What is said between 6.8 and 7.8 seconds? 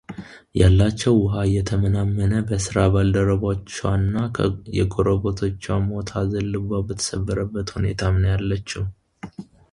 በተሰበረበት